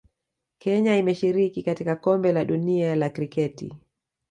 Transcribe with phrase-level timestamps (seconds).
[0.57, 3.73] Kenya imeshiriki katika Kombe la Dunia la Kriketi